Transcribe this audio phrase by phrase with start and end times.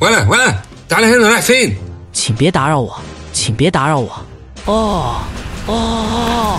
[0.00, 0.54] ولا ولا
[0.88, 1.76] تعالى هنا رايح فين
[2.12, 2.98] 请别打扰我，
[3.32, 4.10] 请别打扰我。
[4.66, 5.20] 哦
[5.66, 6.58] 哦，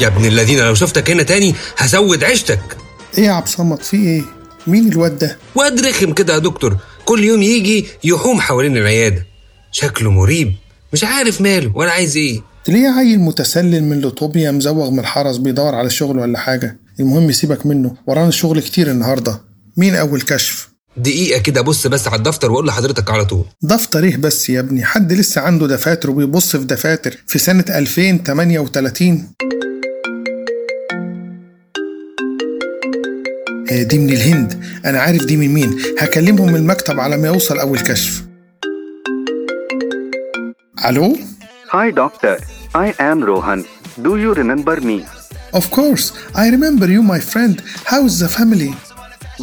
[0.00, 2.76] يا ابن الذين لو شفتك هنا تاني هسود عيشتك.
[3.18, 4.22] إيه يا عبد صمد في إيه؟
[4.66, 6.76] مين الواد ده؟ واد رخم كده يا دكتور.
[7.04, 9.26] كل يوم يجي يحوم حوالين العيادة.
[9.72, 10.52] شكله مريب.
[10.92, 12.40] مش عارف ماله ولا عايز إيه.
[12.64, 17.66] تلاقيه عيل متسلل من لوطوبيا مزوغ من الحرس بيدور على شغل ولا حاجة؟ المهم سيبك
[17.66, 17.94] منه.
[18.06, 19.40] ورانا شغل كتير النهاردة.
[19.76, 23.44] مين أول كشف؟ دقيقة كده بص بس على الدفتر وأقول لحضرتك على طول.
[23.62, 29.28] دفتر إيه بس يا ابني؟ حد لسه عنده دفاتر وبيبص في دفاتر في سنة 2038
[33.82, 37.78] دي من الهند أنا عارف دي من مين هكلمهم من المكتب على ما يوصل اول
[37.78, 38.22] كشف
[40.88, 41.16] ألو
[41.72, 42.36] Hi, doctor.
[42.74, 43.60] I am Rohan.
[44.06, 44.98] Do you remember me?
[45.58, 46.04] Of course,
[46.42, 47.54] I remember you, my friend.
[47.90, 48.72] How is the family?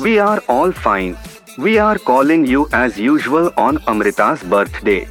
[0.05, 1.17] We are all fine.
[1.57, 5.01] We are calling you as usual on Amrita's birthday.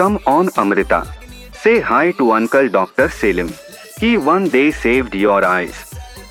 [0.00, 1.00] Come on, Amrita.
[1.62, 3.08] Say hi to Uncle Dr.
[3.08, 3.50] Selim.
[4.00, 5.76] He one day saved your eyes.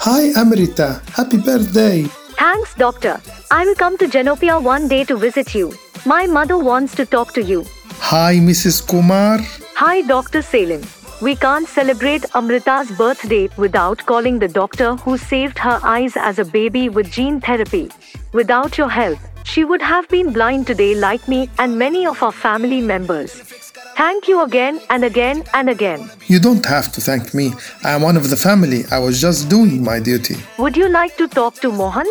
[0.07, 0.89] Hi, Amrita.
[1.19, 2.05] Happy birthday.
[2.43, 3.21] Thanks, doctor.
[3.51, 5.73] I will come to Genopia one day to visit you.
[6.05, 7.63] My mother wants to talk to you.
[7.99, 8.85] Hi, Mrs.
[8.85, 9.37] Kumar.
[9.75, 10.41] Hi, Dr.
[10.41, 10.81] Salim.
[11.21, 16.43] We can't celebrate Amrita's birthday without calling the doctor who saved her eyes as a
[16.43, 17.89] baby with gene therapy.
[18.33, 22.33] Without your help, she would have been blind today like me and many of our
[22.33, 23.62] family members.
[23.95, 26.09] Thank you again and again and again.
[26.27, 27.53] You don't have to thank me.
[27.83, 28.85] I am one of the family.
[28.91, 30.37] I was just doing my duty.
[30.57, 32.07] Would you like to talk to Mohan?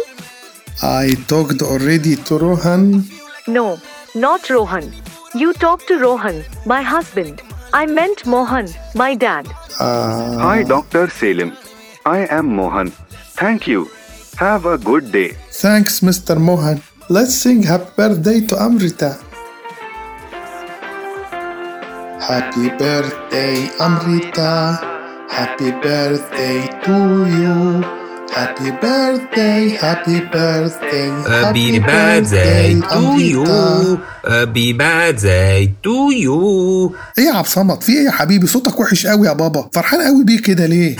[0.82, 3.04] I talked already to Rohan.
[3.46, 3.78] No,
[4.14, 4.92] not Rohan.
[5.34, 7.42] You talk to Rohan, my husband.
[7.72, 9.46] I meant Mohan, my dad.
[9.80, 11.08] Uh, Hi, Dr.
[11.08, 11.56] Selim.
[12.04, 12.90] I am Mohan.
[13.40, 13.90] Thank you.
[14.36, 15.30] Have a good day.
[15.50, 16.38] thanks, Mr.
[16.40, 16.82] Mohan.
[17.08, 19.18] Let's sing happy birthday to Amrita.
[22.22, 24.78] Happy birthday, Amrita.
[25.28, 26.96] Happy birthday to
[27.26, 27.82] you.
[28.30, 33.44] Happy birthday, happy birthday, Happy birthday to you.
[34.22, 36.94] Happy birthday to you.
[37.18, 39.70] إيه يا عبد في إيه يا حبيبي؟ صوتك وحش قوي يا بابا.
[39.72, 40.96] فرحان قوي بيه كده ليه؟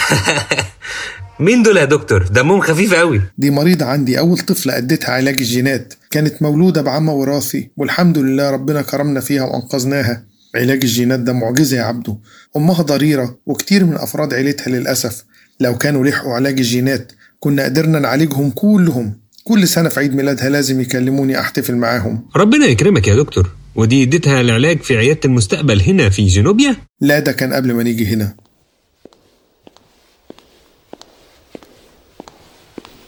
[1.41, 3.23] مين دول يا دكتور؟ دمهم خفيف قوي.
[3.39, 5.95] دي مريضة عندي أول طفلة أديتها علاج الجينات.
[6.11, 10.32] كانت مولودة بعمى وراثي والحمد لله ربنا كرمنا فيها وأنقذناها.
[10.55, 12.17] علاج الجينات ده معجزة يا عبده
[12.57, 15.25] أمها ضريرة وكتير من أفراد عيلتها للأسف.
[15.61, 19.15] لو كانوا لحقوا علاج الجينات كنا قدرنا نعالجهم كلهم.
[19.45, 22.29] كل سنة في عيد ميلادها لازم يكلموني أحتفل معاهم.
[22.37, 23.51] ربنا يكرمك يا دكتور.
[23.75, 26.77] ودي اديتها العلاج في عيادة المستقبل هنا في جنوبيا.
[27.01, 28.35] لا ده كان قبل ما نيجي هنا.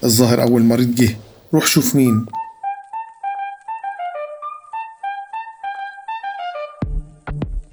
[0.05, 1.17] الظاهر أول مريض جه.
[1.55, 2.27] روح شوف مين.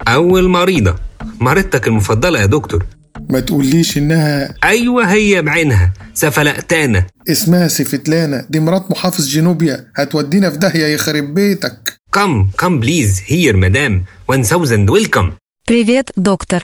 [0.07, 0.95] أول مريضة
[1.39, 2.85] مريضتك المفضلة يا دكتور
[3.29, 10.57] ما تقوليش إنها أيوة هي بعينها سفلقتانا اسمها سيفتلانا دي مرات محافظ جنوبيا هتودينا في
[10.57, 15.31] داهية يخرب بيتك كم كم بليز هير مدام 1000 ويلكم
[15.71, 16.61] Привет, доктор.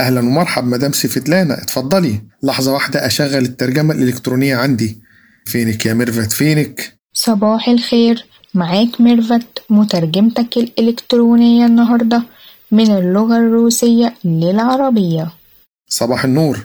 [0.00, 4.98] أهلا ومرحب مدام سيفتلانا اتفضلي لحظة واحدة أشغل الترجمة الإلكترونية عندي
[5.46, 12.22] فينك يا ميرفت فينك صباح الخير معاك ميرفت مترجمتك الإلكترونية النهاردة
[12.70, 15.30] من اللغة الروسية للعربية
[15.88, 16.58] صباح النور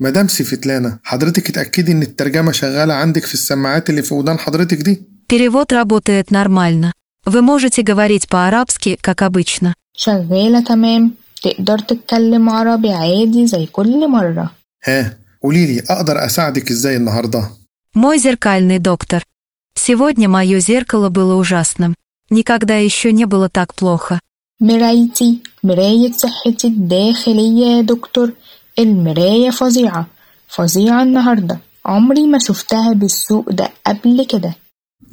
[0.00, 5.02] مدام سيفتلانا حضرتك اتأكدي إن الترجمة شغالة عندك في السماعات اللي في ودان حضرتك دي
[5.32, 6.92] Перевод работает нормально.
[7.24, 9.74] Вы можете говорить по-арабски, как обычно.
[9.96, 14.50] شغالة تمام تقدر تتكلم عربي عادي زي كل مرة
[14.84, 17.50] ها قوليلي أقدر أساعدك إزاي النهاردة
[17.94, 19.22] Мой зеркальный доктор.
[19.74, 21.94] Сегодня мое зеркало было ужасным.
[22.30, 24.20] Никогда еще не было так плохо.
[24.60, 28.32] مرايتي مراية صحتي الداخلية يا دكتور
[28.78, 30.06] المراية فظيعة
[30.48, 34.54] فظيعة النهاردة عمري ما شفتها بالسوق ده قبل كده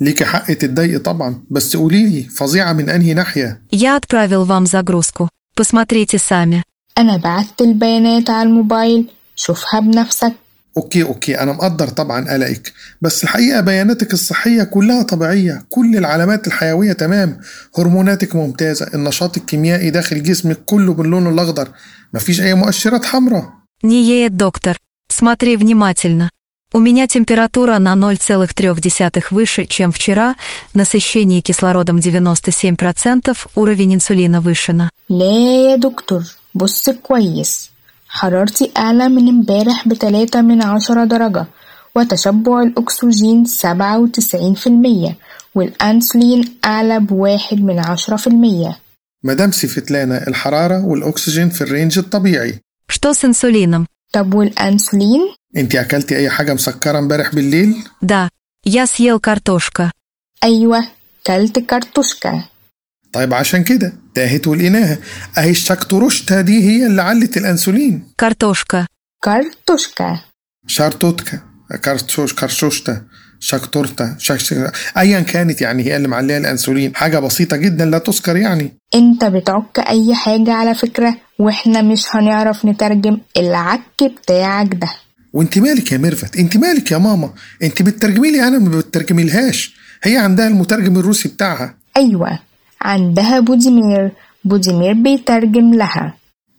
[0.01, 5.27] ليكي حق تتضايقي طبعا بس قوليلي فظيعة من أنهي ناحية Я отправил вам загрузку.
[5.55, 6.61] Посмотрите сами.
[6.97, 9.05] أنا بعت البيانات على الموبايل
[9.35, 10.33] شوفها بنفسك
[10.77, 16.93] أوكي أوكي أنا مقدر طبعا قلقك بس الحقيقة بياناتك الصحية كلها طبيعية كل العلامات الحيوية
[16.93, 17.39] تمام
[17.77, 21.69] هرموناتك ممتازة النشاط الكيميائي داخل جسمك كله باللون الأخضر
[22.13, 24.77] مفيش أي مؤشرات حمراء Не еет, доктор.
[25.07, 26.31] Смотри внимательно.
[26.73, 30.35] У меня температура на 0,3 выше, чем вчера,
[30.73, 34.89] насыщение кислородом 97%, уровень инсулина вышина.
[35.09, 36.23] لا يا دكتور
[36.53, 37.69] بص كويس
[38.11, 41.45] حرارتي أعلى من امبارح بتلاتة من عشرة درجة
[41.95, 45.17] وتشبع الأكسجين سبعة وتسعين في المية
[45.55, 48.79] والأنسولين أعلى بواحد من عشرة في المية
[49.23, 52.59] مدام سيفتلانا الحرارة والأكسجين في الرينج الطبيعي
[52.91, 53.85] Что с инсулином?
[54.13, 55.21] طب والأنسولين؟
[55.57, 58.29] انت أكلتي أي حاجة مسكرة امبارح بالليل؟ Да,
[58.65, 59.89] я съел картошка.
[60.43, 60.87] أيوة
[61.27, 62.43] كلت كرتوشكا
[63.12, 64.98] طيب عشان كده تاهت ولقيناها
[65.38, 68.02] أهي الشكتروشتا دي هي اللي علت الأنسولين.
[68.18, 68.86] Картошка.
[69.22, 70.20] Картошка.
[70.66, 71.40] شارتوتكا.
[71.82, 73.02] كارتوش كارشوشتا
[73.40, 74.16] شكتورتا.
[74.98, 76.96] ايا كانت يعني هي اللي معليه الأنسولين.
[76.96, 78.72] حاجة بسيطة جدا لا تذكر يعني.
[78.94, 84.90] أنت بتعك أي حاجة على فكرة وإحنا مش هنعرف نترجم العك بتاعك ده.
[85.32, 87.32] وإنت مالك يا ميرفت؟ إنت مالك يا ماما؟
[87.62, 89.74] إنت بتترجمي لي؟ أنا ما بترجميلهاش.
[90.02, 91.74] هي عندها المترجم الروسي بتاعها.
[91.96, 92.38] أيوه.
[92.81, 94.11] عندها بوديمير
[94.43, 96.13] بوديمير بيترجم لها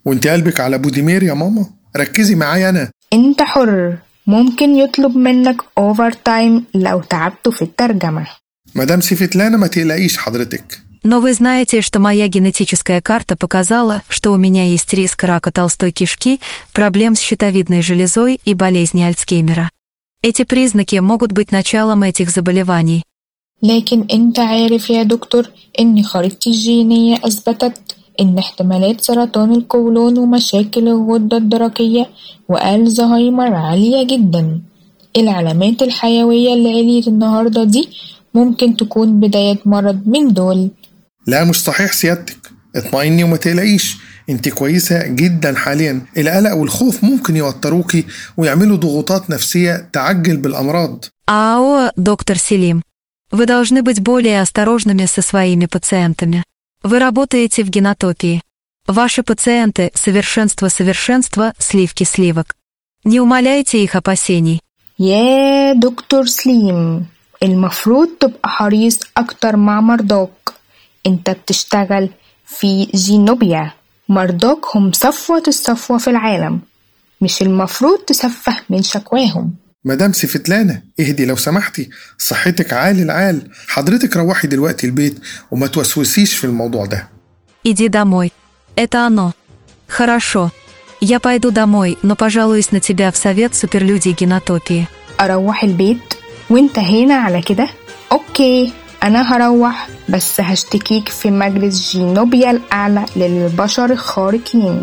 [0.05, 3.97] وانت قلبك على بوديمير يا ماما ركزي معايا انا انت حر
[4.27, 8.27] ممكن يطلب منك اوفر تايم لو تعبته في الترجمة
[8.75, 14.37] مدام سيفتلانا ما تقلقيش حضرتك Но вы знаете, что моя генетическая карта показала, что у
[14.37, 16.41] меня есть риск рака толстой кишки,
[16.73, 19.71] проблем с щитовидной железой и болезни Альцгеймера.
[20.23, 23.05] Эти признаки могут быть началом этих заболеваний.
[23.64, 25.50] لكن أنت عارف يا دكتور
[25.80, 27.82] إن خريطتي الجينية أثبتت
[28.22, 32.10] إن احتمالات سرطان القولون ومشاكل الغدة الدرقية
[32.50, 34.62] وألزهايمر عالية جدا.
[35.18, 37.90] العلامات الحيوية اللي عليت النهاردة دي
[38.34, 40.70] ممكن تكون بداية مرض من دول.
[41.28, 42.52] لا مش صحيح سيادتك.
[42.76, 43.98] اطمئني وما تقلقيش.
[44.30, 46.02] انت كويسة جدا حاليا.
[46.18, 48.06] القلق والخوف ممكن يوتروكي
[48.38, 51.06] ويعملوا ضغوطات نفسية تعجل بالأمراض.
[51.30, 52.82] أو دكتور سليم.
[53.33, 56.43] Вы должны быть более осторожными со своими пациентами.
[56.83, 58.43] Вы работаете в генотопии.
[58.87, 62.57] Ваши пациенты – совершенство совершенства, сливки сливок.
[63.05, 64.61] Не умаляйте их опасений.
[64.99, 67.07] يا دكتور سليم
[67.43, 70.53] المفروض تبقى حريص أكتر مع مرضاك
[71.07, 72.11] انت بتشتغل
[72.47, 73.73] في جينوبيا
[74.09, 76.61] مرضاك هم صفوة الصفوة في العالم
[77.21, 79.55] مش المفروض تسفه من شكواهم
[79.85, 85.19] مدام سيفتلانا اهدي لو سمحتي صحتك عال العال حضرتك روحي دلوقتي البيت
[85.51, 87.09] وما توسوسيش في الموضوع ده
[87.69, 88.33] Иди домой.
[88.77, 89.33] Это оно.
[89.89, 90.51] Хорошо.
[91.01, 94.87] Я пойду домой, но пожалуюсь на тебя в совет суперлюдей генотопии.
[95.21, 96.15] أروح البيت
[96.51, 97.69] وانت هنا على كده
[98.13, 104.83] أوكي أنا هروح بس هشتكيك في مجلس جينوبيا الأعلى للبشر الخارقين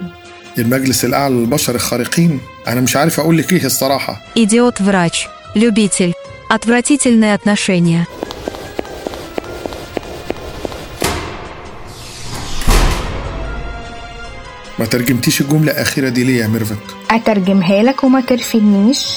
[0.58, 5.28] المجلس الأعلى للبشر الخارقين أنا مش عارف أقول لك إيه الصراحة Идиот-врач.
[5.56, 6.14] Любитель.
[6.50, 8.06] Отвратительные отношения.
[14.80, 16.78] ما ترجمتيش الجملة الأخيرة دي ليه يا ميرفت
[17.12, 19.08] أترجمها لك وما ترفدنيش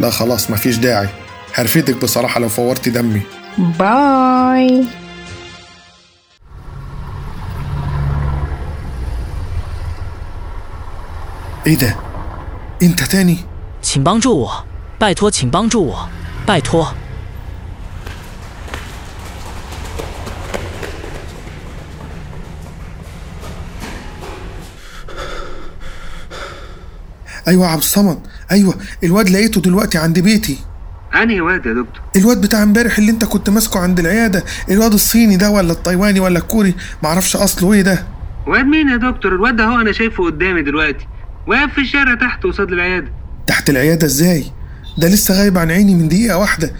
[0.00, 1.08] لا خلاص مفيش داعي
[1.54, 3.20] هرفدك بصراحة لو فورتي دمي
[3.58, 4.84] باي
[11.66, 11.96] إيه ده؟
[12.82, 13.38] أنت تاني؟
[13.82, 14.64] 请帮助我，
[14.98, 16.08] 拜托，请帮助我，
[16.46, 16.94] 拜托。
[27.48, 28.18] أيوة يا عبد الصمد
[28.50, 28.74] أيوة
[29.04, 30.58] الواد لقيته دلوقتي عند بيتي
[31.14, 35.36] انهي واد يا دكتور الواد بتاع امبارح اللي انت كنت ماسكه عند العيادة الواد الصيني
[35.36, 38.06] ده ولا التايواني ولا الكوري معرفش أصله إيه ده
[38.46, 41.06] واد مين يا دكتور الواد ده هو انا شايفه قدامي دلوقتي
[41.47, 43.11] واقف في الشارع تحت قصاد العيادة.
[43.47, 44.43] تحت العيادة إزاي؟
[44.97, 46.71] ده لسه غايب عن عيني من دقيقة واحدة.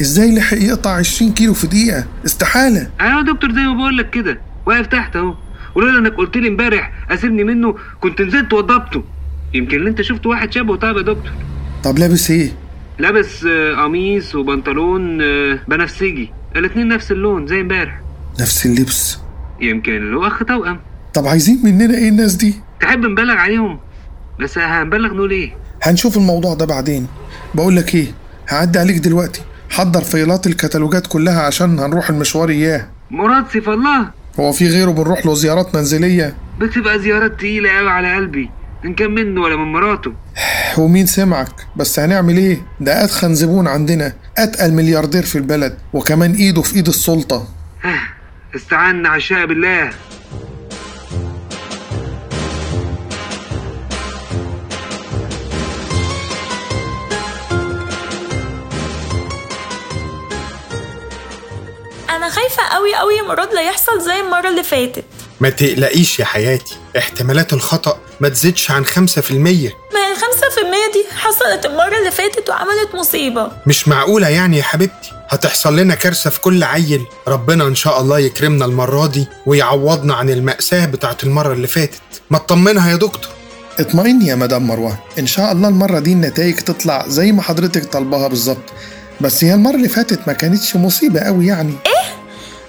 [0.00, 2.90] إزاي لحق يقطع 20 كيلو في دقيقة؟ استحالة.
[3.00, 4.40] أيوه يا دكتور زي ما بقول لك كده.
[4.66, 5.34] واقف تحت أهو.
[5.74, 9.04] ولولا إنك قلت لي إمبارح أسيبني منه كنت نزلت وضبطه.
[9.54, 11.32] يمكن اللي أنت شفت واحد شبهه طيب يا دكتور.
[11.84, 12.50] طب لابس إيه؟
[12.98, 16.32] لابس آه، قميص وبنطلون آه، بنفسجي.
[16.56, 18.00] الاتنين نفس اللون زي إمبارح.
[18.40, 19.18] نفس اللبس.
[19.60, 20.80] يمكن اللي هو اخ توأم.
[21.14, 23.78] طب عايزين مننا إيه الناس دي؟ تحب نبلغ عليهم؟
[24.42, 27.06] بس هنبلغ نقول إيه؟ هنشوف الموضوع ده بعدين.
[27.54, 28.06] بقول لك إيه؟
[28.48, 29.40] هعدي عليك دلوقتي.
[29.70, 32.86] حضر فيلات الكتالوجات كلها عشان هنروح المشوار إياه.
[33.10, 34.10] مراد سيف الله.
[34.40, 38.50] هو في غيره بنروح له زيارات منزلية؟ بتبقى زيارات تقيلة قوي على قلبي.
[38.84, 40.12] إن كان منه ولا من مراته.
[40.78, 44.12] ومين سمعك؟ بس هنعمل إيه؟ ده اتخن زبون عندنا.
[44.38, 47.48] أتقل ملياردير في البلد وكمان إيده في إيد السلطة.
[48.56, 49.90] استعنا عشاء بالله
[62.30, 65.04] خايفة قوي قوي يا مراد لا يحصل زي المرة اللي فاتت.
[65.40, 68.90] ما تقلقيش يا حياتي احتمالات الخطأ ما تزيدش عن 5%
[69.32, 69.72] ما هي
[70.12, 73.52] الخمسة في المية دي حصلت المرة اللي فاتت وعملت مصيبة.
[73.66, 77.06] مش معقولة يعني يا حبيبتي؟ هتحصل لنا كارثة في كل عيل.
[77.28, 82.00] ربنا إن شاء الله يكرمنا المرة دي ويعوضنا عن المأساة بتاعت المرة اللي فاتت.
[82.30, 83.30] ما تطمنها يا دكتور.
[83.80, 84.96] اطمئني يا مدام مروان.
[85.18, 88.62] إن شاء الله المرة دي النتائج تطلع زي ما حضرتك طالباها بالظبط.
[89.20, 91.74] بس هي المرة اللي فاتت ما كانتش مصيبة قوي يعني.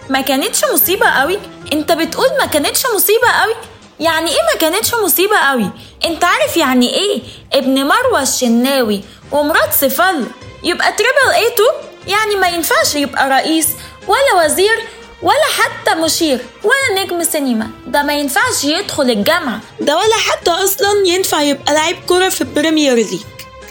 [0.10, 1.40] ما كانتش مصيبة قوي.
[1.74, 3.54] انت بتقول ما كانتش مصيبة قوي؟
[4.00, 5.70] يعني إيه ما كانتش مصيبة قوي؟
[6.06, 7.22] انت عارف يعني إيه؟
[7.54, 10.26] ابن مروة الشناوي ومراد صفل.
[10.64, 11.64] يبقى triple A two؟
[12.12, 13.68] يعني ما ينفعش يبقى رئيس
[14.08, 14.80] ولا وزير
[15.22, 17.70] ولا حتى مشير ولا نجم سينما.
[17.88, 19.60] ده ما ينفعش يدخل الجامعة.
[19.80, 23.22] ده ولا حتى أصلا ينفع يبقى لعيب كرة في ال Premier League.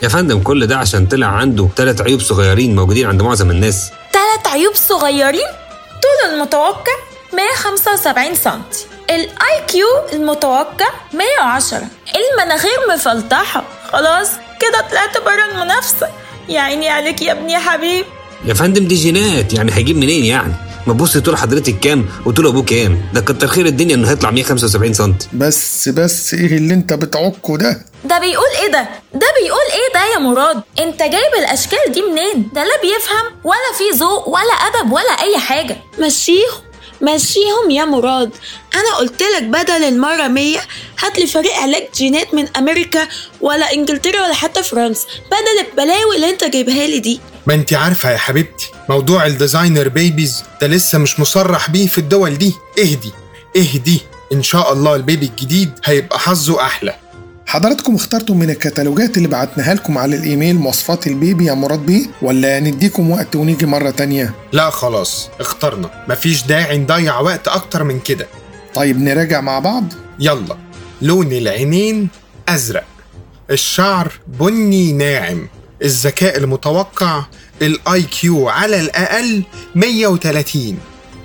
[0.03, 3.91] يا فندم كل ده عشان طلع عنده ثلاث عيوب صغيرين موجودين عند معظم الناس.
[4.13, 5.47] تلات عيوب صغيرين؟
[6.03, 6.93] طول المتوقع
[7.33, 8.87] 175 سنتي.
[9.11, 11.83] ال IQ المتوقع 110
[12.17, 14.29] المناخير مفلطحة خلاص
[14.61, 16.09] كده طلعت بره المنافسة.
[16.49, 18.05] يا عيني عليك يا ابني يا حبيب.
[18.45, 19.53] يا فندم دي جينات.
[19.55, 20.53] يعني هيجيب منين يعني؟
[20.87, 23.03] ما تبص طول حضرتك كام وطول ابوه كام.
[23.15, 27.81] ده كتر خير الدنيا إنه هيطلع 175 سم بس بس إيه اللي أنت بتعكه ده؟
[28.05, 32.49] ده بيقول إيه ده؟ ده بيقول إيه ده يا مراد؟ أنت جايب الأشكال دي منين؟
[32.53, 35.77] ده لا بيفهم ولا في ذوق ولا أدب ولا أي حاجة.
[35.99, 36.61] مشيهم؟
[37.03, 38.31] مشيهم يا مراد.
[38.75, 40.59] أنا قلت لك بدل المرة 100
[41.01, 43.09] هات لي فريق علاج جينات من أمريكا
[43.41, 45.07] ولا إنجلترا ولا حتى فرنسا.
[45.27, 47.21] بدل البلاوي اللي أنت جايبها لي دي.
[47.47, 51.99] ما أنت عارفة يا حبيبتي موضوع ال designer babies ده لسه مش مصرح بيه في
[51.99, 52.55] الدول دي.
[52.79, 53.13] إهدي
[53.57, 54.01] إهدي.
[54.33, 56.95] إن شاء الله ال baby الجديد هيبقى حظه أحلى.
[57.51, 62.07] حضراتكم اخترتم من الكتالوجات اللي بعتناها لكم على الإيميل مواصفات ال baby يا مراد بيه
[62.23, 65.91] ولا نديكم وقت ونيجي مرة تانية؟ لا خلاص اخترنا.
[66.09, 68.27] مفيش داعي نضيع وقت أكتر من كده.
[68.75, 69.85] طيب نراجع مع بعض؟
[70.21, 70.57] يلا.
[71.03, 72.09] لون العينين
[72.49, 72.85] أزرق.
[73.51, 75.49] الشعر بني ناعم.
[75.83, 77.25] الذكاء المتوقع
[77.63, 79.43] ال IQ على الأقل
[79.75, 80.79] 130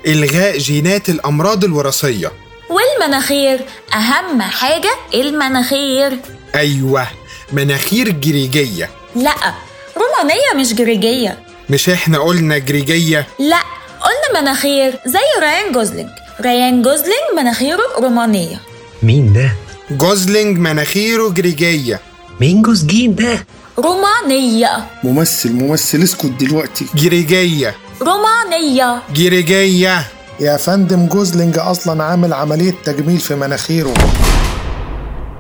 [0.08, 2.32] إلغاء جينات الأمراض الوراثية.
[2.76, 3.60] والمناخير.
[3.94, 6.20] أهم حاجة المناخير.
[6.56, 7.08] أيوه
[7.54, 8.90] مناخير جريجية.
[9.16, 9.36] لا
[9.98, 11.40] رومانية مش جريجية.
[11.70, 13.60] مش إحنا قلنا جريجية؟ لا
[14.02, 16.10] قلنا مناخير زي ريان جوزلينج.
[16.42, 18.60] ريان جوزلينج مناخيره رومانية.
[19.04, 19.52] مين ده؟
[19.92, 22.00] جوزلينج مناخيره جريجية.
[22.42, 23.46] مين جوزلينج ده؟
[23.78, 24.86] رومانية.
[25.04, 26.86] ممثل ممثل اسكت دلوقتي.
[26.96, 27.76] جريجية.
[28.02, 29.02] رومانية.
[29.14, 30.04] جريجية.
[30.40, 33.94] يا فندم جوزلينج أصلا عامل عملية تجميل في مناخيره.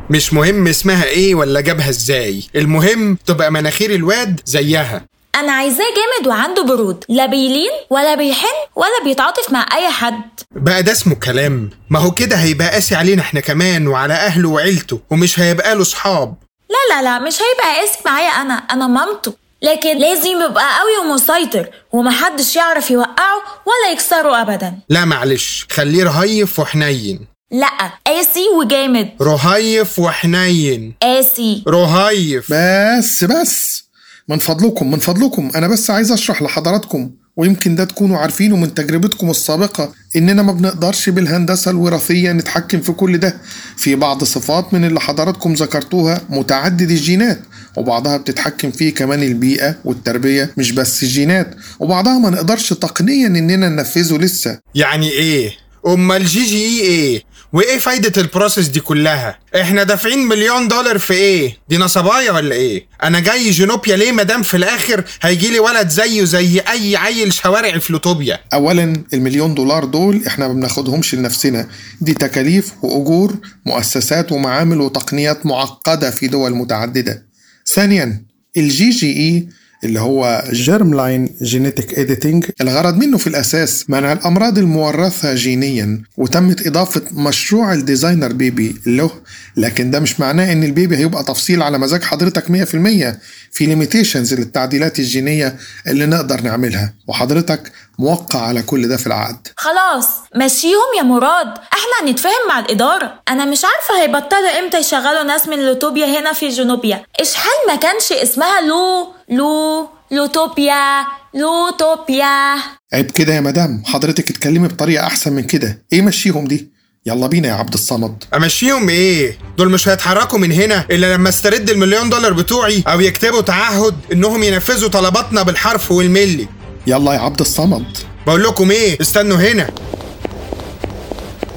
[0.10, 2.44] مش مهم اسمها إيه ولا جابها إزاي.
[2.56, 5.06] المهم تبقى مناخير الواد زيها.
[5.36, 7.04] أنا عايزاه جامد وعنده برود.
[7.10, 10.22] لا بيلين ولا بيحن ولا بيتعاطف مع أي حد.
[10.52, 11.70] بقى ده اسمه كلام.
[11.90, 16.36] ما هو كده هيبقى قاسي علينا إحنا كمان وعلى أهله وعيلته ومش هيبقى له صحاب.
[16.70, 18.54] لا لا لا مش هيبقى قاسي معايا أنا.
[18.54, 19.34] أنا مامته.
[19.62, 23.36] لكن لازم يبقى قوي ومسيطر ومحدش يعرف يوقعه
[23.66, 24.74] ولا يكسره ابدا.
[24.90, 27.20] لا معلش خليه رهيف وحنين.
[27.52, 27.68] لا
[28.08, 29.10] قاسي وجامد.
[29.22, 30.94] رهيف وحنين.
[31.02, 31.64] قاسي.
[31.68, 32.54] رهيف.
[32.54, 33.84] بس بس.
[34.30, 35.52] من فضلكم من فضلكم.
[35.56, 41.10] أنا بس عايز أشرح لحضراتكم ويمكن ده تكونوا عارفينه من تجربتكم السابقة إننا ما بنقدرش
[41.10, 43.38] بالهندسة الوراثية نتحكم في كل ده.
[43.78, 47.40] في بعض صفات من اللي حضراتكم ذكرتوها متعدد الجينات.
[47.77, 51.55] وبعضها بتتحكم فيه كمان البيئة والتربية مش بس الجينات.
[51.79, 54.60] وبعضها ما نقدرش تقنيا إننا ننفذه لسه.
[54.75, 55.51] يعني إيه؟
[55.88, 61.58] أمال GGE إيه؟ وإيه فايدة ال process دي كلها؟ إحنا دافعين مليون دولار في إيه؟
[61.70, 66.24] دي نصبايا ولا إيه؟ أنا جاي جنوبيا ليه مادام في الآخر هيجي لي ولد زيه
[66.24, 71.67] زي أي عيل شوارع في لوتوبيا؟ أولا المليون دولار دول إحنا ما بناخدهمش لنفسنا.
[72.01, 77.25] دي تكاليف وأجور مؤسسات ومعامل وتقنيات معقدة في دول متعددة.
[77.68, 78.24] ثانيا
[78.58, 79.48] ال GGE
[79.84, 87.01] اللي هو germline genetic editing الغرض منه في الأساس منع الأمراض المورثة جينيا وتمت إضافة
[87.12, 89.12] مشروع ال designer baby له.
[89.58, 93.15] لكن ده مش معناه إن ال baby هيبقى تفصيل على مزاج حضرتك 100%
[93.51, 95.55] في limitations للتعديلات الجينية
[95.88, 96.94] اللي نقدر نعملها.
[97.08, 99.48] وحضرتك موقع على كل ده في العقد.
[99.58, 101.48] خلاص مشيهم يا مراد.
[101.48, 103.20] إحنا هنتفاهم مع الإدارة.
[103.29, 107.03] أنا مش عارفة هيبطلوا إمتى يشغلوا ناس من لوتوبيا هنا في جنوبيا.
[107.20, 112.55] إشحال ما كانش اسمها لو لو لوتوبيا لوتوبيا
[112.94, 115.86] عيب كده يا مدام حضرتك اتكلمي بطريقة أحسن من كده.
[115.94, 116.72] إيه مشيهم دي؟
[117.05, 118.24] يلا بينا يا عبد الصمد.
[118.34, 123.41] أمشيهم إيه؟ دول مش هيتحركوا من هنا إلا لما استرد المليون دولار بتوعي أو يكتبوا
[123.41, 126.48] تعهد إنهم ينفذوا طلباتنا بالحرف والملي.
[126.88, 127.98] يلا يا عبد الصمد.
[128.27, 129.70] بقول لكم إيه؟ استنوا هنا.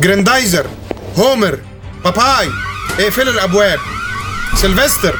[0.01, 0.67] جراندايزر
[1.17, 1.59] هومر
[2.05, 2.49] باباي
[3.01, 3.79] اقفلوا الأبواب.
[4.55, 5.19] سيلفستر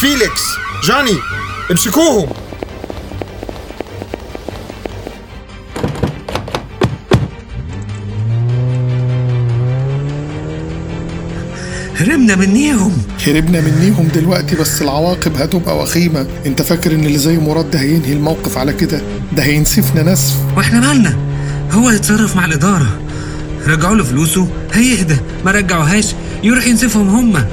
[0.00, 0.42] فيليكس
[0.84, 1.18] جوني.
[1.70, 2.28] امسكوهم.
[11.96, 12.92] هربنا منيهم.
[13.26, 16.26] هربنا منيهم دلوقتي بس العواقب هتبقى وخيمة.
[16.46, 19.00] انت فاكر إن اللي زي مراد ده هينهي الموقف على كده؟
[19.36, 20.36] ده هينسفنا نسف.
[20.56, 21.16] وإحنا مالنا؟
[21.72, 23.00] هو يتصرف مع الإدارة.
[23.66, 25.16] رجعوا له فلوسه هيهدى.
[25.44, 27.46] ما رجعوهاش يروح ينسفهم هما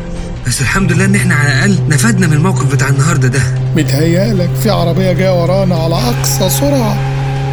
[0.47, 3.41] بس الحمد لله إن إحنا على الأقل نفدنا من الموقف بتاع النهارده ده.
[3.75, 6.97] متهيألك في عربية جاية ورانا على أقصى سرعة.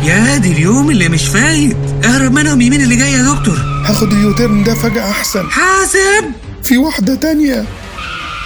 [0.04, 1.76] يا دي اليوم اللي مش فايت.
[2.04, 3.58] اهرب منهم يمين اللي جاي يا دكتور.
[3.84, 5.44] هاخد ال U-turn ده فجأة أحسن.
[5.50, 6.24] حاسب!
[6.62, 7.64] في واحدة تانية.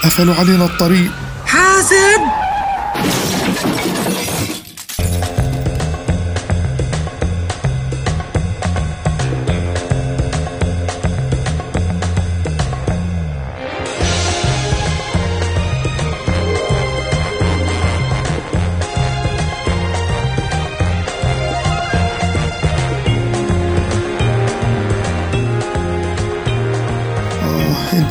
[0.04, 1.10] قفلوا علينا الطريق.
[1.46, 2.20] حاسب!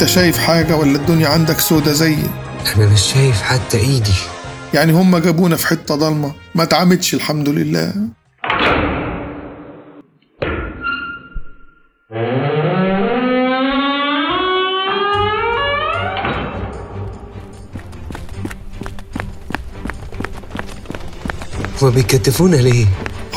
[0.02, 2.24] أنت شايف حاجة ولا الدنيا عندك سودة زيي
[2.76, 4.14] أنا مش شايف حتى إيدي.
[4.74, 7.94] يعني هم جابونا في حتة ضلمة ما اتعمدش الحمد لله.
[21.82, 22.86] هما بيكتفونا ليه؟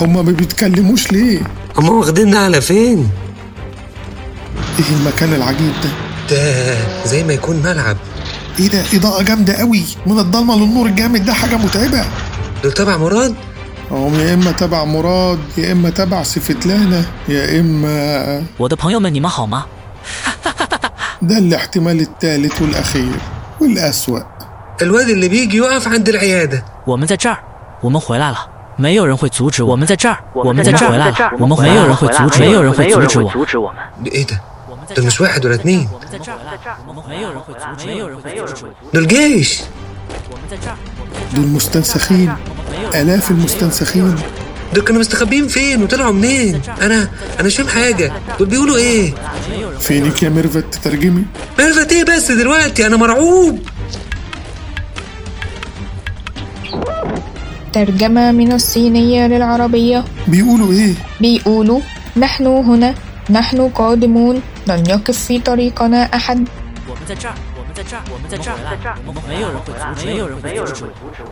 [0.00, 1.40] هم ما بيتكلموش ليه؟
[1.76, 3.10] هما واخديننا على فين؟
[4.78, 7.97] إيه المكان العجيب ده؟ ده زي ما يكون ملعب
[8.59, 12.05] ايه ده اضاءة جامدة قوي من الضلمة للنور الجامد ده حاجة متعبة
[12.63, 13.35] دول تبع مراد
[13.91, 19.65] هم يا اما تبع مراد يا اما تبع سفتلانة يا اما 我的朋友们，你们好吗？
[21.21, 23.13] ده الاحتمال الثالث والاخير
[23.61, 24.19] والاسوأ
[24.81, 27.37] الواد اللي بيجي يقف عند العيادة 我们在这儿，
[27.81, 28.37] 我们回来了，
[28.77, 33.77] 没有人会阻止我们在这儿，我们在这儿回来了，我们没有人会阻止，没有人会阻止我们。
[34.05, 34.39] ايه ده
[34.96, 35.88] دول مش واحد ولا اتنين.
[38.94, 39.60] دول جيش.
[41.34, 42.34] دول مستنسخين.
[42.94, 44.16] آلاف المستنسخين.
[44.74, 47.08] دول كانوا مستخبيين فين وطلعوا منين؟ أنا
[47.40, 48.12] أنا مش فاهم حاجة.
[48.38, 49.14] دول بيقولوا إيه؟
[49.80, 51.24] فينك يا ميرفت تترجمي.
[51.58, 53.58] ميرفت إيه بس دلوقتي؟ أنا مرعوب.
[57.72, 60.04] ترجمة من الصينية للعربية.
[60.28, 61.80] بيقولوا إيه؟ بيقولوا
[62.16, 62.94] نحن هنا
[63.29, 66.47] نحن قادمون لن يقف في طريقنا أحد
[66.87, 68.49] 我们在这儿，我们在这儿，我们在这
[68.89, 70.65] 儿，我们没有人会阻止，没有人会阻
[71.15, 71.31] 止我。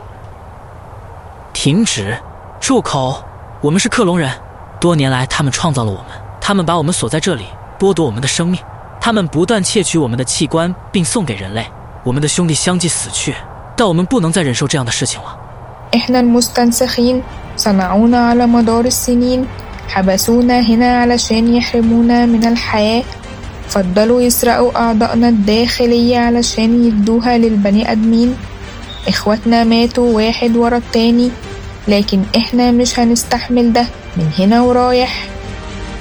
[1.54, 2.16] 停止，
[2.60, 3.24] 住口！
[3.62, 4.32] 我们是克隆人，
[4.80, 7.46] 多年来他们创造了我们，他们把我们锁在这里，
[7.80, 8.62] 剥夺我们的生命，
[9.02, 11.66] 他们不断窃取我们的器官并送给人类，
[12.04, 13.34] 我们的兄弟相继死去，
[13.76, 15.36] 但我们不能再忍受这样的事情了。
[19.88, 23.04] إحنا المستنسخين صنعونا على مدار السنين حبسونا هنا علشان يحرمونا من الحياة
[23.70, 28.36] فضلوا يسرقوا أعضائنا الداخلية علشان يدوها للبني آدمين
[29.08, 31.32] إخواتنا ماتوا واحد ورا التاني
[31.88, 33.86] لكن إحنا مش هنستحمل ده
[34.18, 35.12] من هنا ورايح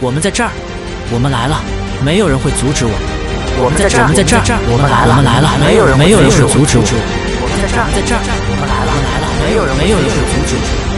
[0.02, 0.50] 我们在这儿，
[1.14, 1.56] 我们来了，
[2.04, 3.00] 没有人会阻止我们。
[3.64, 6.90] 我们在这儿，我们在这儿，我们来了，我们来了，没有人，没有人会阻止我们。
[7.40, 10.89] 我们在这儿，在这儿，我们来了，来了，没有人，没有人会阻止我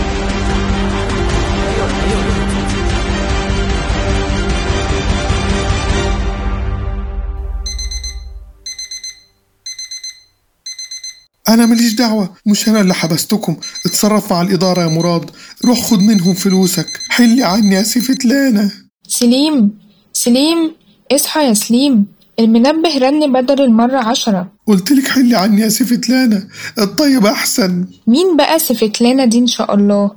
[11.50, 12.34] أنا ماليش دعوة.
[12.46, 13.58] مش أنا اللي حبستكم.
[13.86, 15.32] اتصرف مع الإدارة يا مراد.
[15.66, 16.88] روح خد منهم فلوسك.
[17.10, 18.72] حلي عني يا سفتلانة
[19.08, 19.80] سليم.
[20.14, 20.76] سليم.
[21.12, 22.06] اصحى يا سليم.
[22.40, 24.52] المنبه رن بدل المرة عشرة.
[24.68, 26.48] قلتلك حلي عني يا سفتلانة
[26.80, 27.86] الطيب أحسن.
[28.08, 30.12] مين بقى سفتلانة دي إن شاء الله؟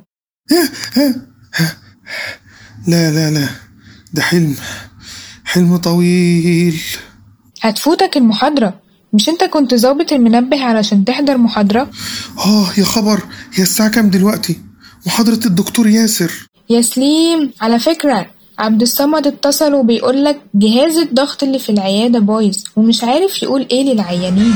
[2.86, 3.48] لا لا لا.
[4.14, 4.56] ده حلم.
[5.44, 6.80] حلم طويل.
[7.62, 8.80] هتفوتك المحاضرة.
[9.16, 11.90] مش انت كنت ظابط المنبه علشان تحضر محاضرة؟
[12.38, 13.20] آه يا خبر
[13.54, 14.56] هي الساعة كام دلوقتي؟
[15.06, 16.48] محاضرة الدكتور ياسر.
[16.70, 18.26] يا سليم على فكرة
[18.58, 24.54] عبد الصمد اتصل وبيقولك جهاز الضغط اللي في العيادة بايظ ومش عارف يقول إيه للعيانين.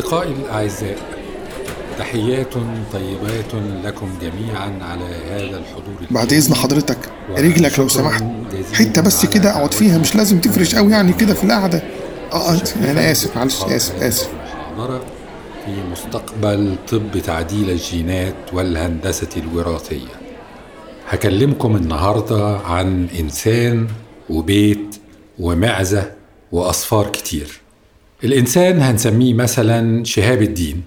[0.00, 0.98] أصدقائي الأعزاء
[1.98, 2.54] تحيات
[2.92, 6.98] طيبات لكم جميعا على هذا الحضور بعد إذن حضرتك
[7.30, 8.24] رجلك لو سمحت.
[8.72, 11.82] حتة بس كده أقعد فيها مش لازم تفرش قوي يعني كده في القعدة.
[12.32, 12.60] آه آه،
[12.90, 14.28] أنا آسف معلش آسف
[14.76, 15.00] محاضرة
[15.64, 20.14] في مستقبل طب تعديل الجينات والهندسة الوراثية.
[21.08, 23.88] هكلمكم النهاردة عن إنسان
[24.30, 24.96] وبيت
[25.38, 26.12] ومعزة
[26.52, 27.60] وأصفار كتير.
[28.24, 30.82] الإنسان هنسميه مثلا شهاب الدين.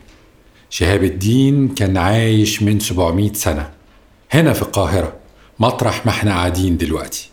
[0.69, 3.69] شهاب الدين كان عايش من 700 سنة
[4.31, 5.13] هنا في القاهرة
[5.59, 7.29] مطرح ما إحنا قاعدين دلوقتي.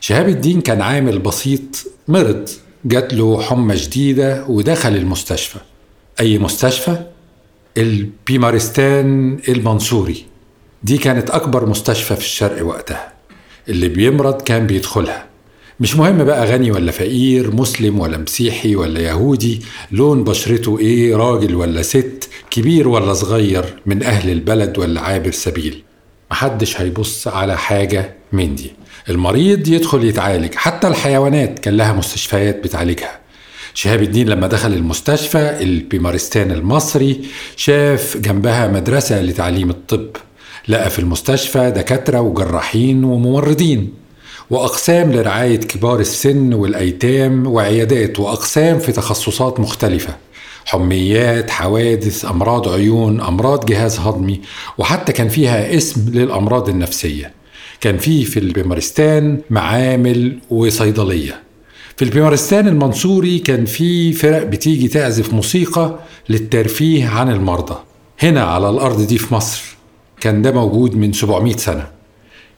[0.00, 1.60] شهاب الدين كان عامل بسيط
[2.08, 2.48] مرض
[2.84, 5.58] جات له حمى شديدة ودخل المستشفى.
[6.20, 7.04] أي مستشفى؟
[7.78, 10.24] البيمارستان المنصوري.
[10.82, 13.12] دي كانت أكبر مستشفى في الشرق وقتها.
[13.68, 15.29] اللي بيمرض كان بيدخلها.
[15.80, 19.60] مش مهم بقى غني ولا فقير مسلم ولا مسيحي ولا يهودي
[19.92, 25.82] لون بشرته إيه راجل ولا ست كبير ولا صغير من أهل البلد ولا عابر سبيل.
[26.30, 28.72] محدش هيبص على حاجة من دي.
[29.10, 30.54] المريض يدخل يتعالج.
[30.54, 33.18] حتى الحيوانات كان لها مستشفيات بتعالجها.
[33.74, 37.20] شهاب الدين لما دخل المستشفى البيمارستان المصري
[37.56, 40.08] شاف جنبها مدرسة لتعليم الطب.
[40.68, 43.99] لقى في المستشفى دكاترة وجراحين وممرضين
[44.50, 50.16] وأقسام لرعاية كبار السن والأيتام وعيادات وأقسام في تخصصات مختلفة.
[50.64, 54.40] حميات حوادث أمراض عيون أمراض جهاز هضمي
[54.78, 57.32] وحتى كان فيها اسم للأمراض النفسية.
[57.80, 61.42] كان في في البيمارستان معامل وصيدلية.
[61.96, 67.76] في البيمارستان المنصوري كان في فرق بتيجي تعزف موسيقى للترفيه عن المرضى.
[68.22, 69.62] هنا على الأرض دي في مصر.
[70.20, 71.99] كان ده موجود من 700 سنة.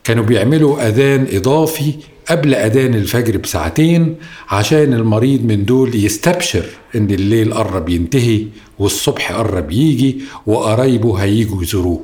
[0.03, 1.93] كانوا بيعملوا أذان إضافي
[2.29, 4.15] قبل أذان الفجر بساعتين
[4.49, 8.45] عشان المريض من دول يستبشر إن الليل قرب ينتهي
[8.79, 12.01] والصبح قرب يجي وقرايبه هيجوا يزوروه.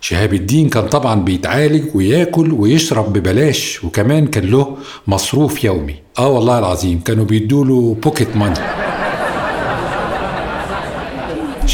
[0.00, 5.94] شهاب الدين كان طبعا بيتعالج وياكل ويشرب ببلاش وكمان كان له مصروف يومي.
[6.18, 8.83] آه والله العظيم كانوا بيدوله بوكيت ماني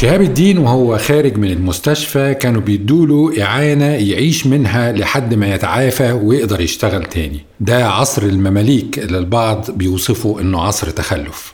[0.01, 6.61] شهاب الدين وهو خارج من المستشفى كانوا بيدوله إعانة يعيش منها لحد ما يتعافى ويقدر
[6.61, 7.39] يشتغل تاني.
[7.59, 11.53] ده عصر المماليك اللي البعض بيوصفوا إنه عصر تخلف.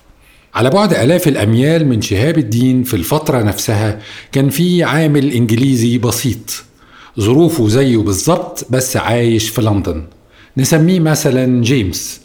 [0.56, 4.00] على بعد آلاف الأميال من شهاب الدين في الفترة نفسها
[4.32, 6.64] كان في عامل إنجليزي بسيط.
[7.20, 10.04] ظروفه زيه بالظبط بس عايش في لندن.
[10.58, 12.22] نسميه مثلا جيمس.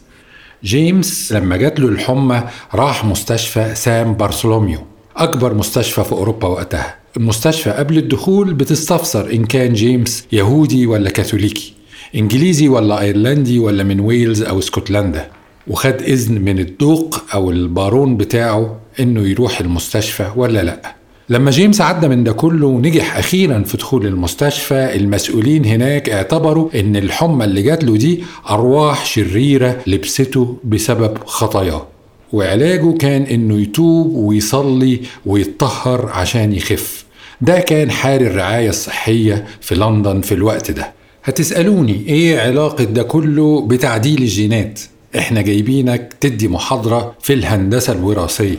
[0.64, 2.42] جيمس لما جات له الحمى
[2.74, 4.91] راح مستشفى سان بارثولوميو.
[5.16, 6.94] أكبر مستشفى في أوروبا وقتها.
[7.16, 11.75] المستشفى قبل الدخول بتستفسر إن كان جيمس يهودي ولا كاثوليكي
[12.14, 15.29] إنجليزي ولا أيرلندي ولا من ويلز أو اسكتلندا.
[15.68, 20.94] وخد إذن من الدوق أو البارون بتاعه إنه يروح المستشفى ولا لأ.
[21.29, 26.96] لما جيمس عدى من ده كله ونجح أخيرا في دخول المستشفى المسؤولين هناك اعتبروا إن
[26.96, 31.87] الحمى اللي جات له دي أرواح شريرة لبسته بسبب خطاياه.
[32.32, 37.04] وعلاجه كان إنه يتوب ويصلي ويتطهر عشان يخف.
[37.40, 40.92] ده كان حال الرعاية الصحية في لندن في الوقت ده.
[41.24, 44.80] هتسألوني إيه علاقة ده كله بتعديل الجينات؟
[45.18, 48.58] إحنا جايبينك تدي محاضرة في الهندسة الوراثية.